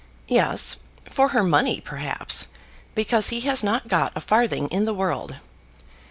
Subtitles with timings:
[0.27, 0.77] "Yes,
[1.07, 2.47] for her money, perhaps;
[2.95, 5.35] because he has not got a farthing in the world.